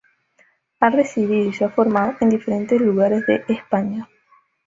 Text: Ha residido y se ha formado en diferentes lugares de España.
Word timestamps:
Ha 0.79 0.89
residido 0.89 1.35
y 1.47 1.53
se 1.53 1.63
ha 1.63 1.69
formado 1.69 2.15
en 2.21 2.29
diferentes 2.31 2.81
lugares 2.81 3.23
de 3.27 3.43
España. 3.49 4.09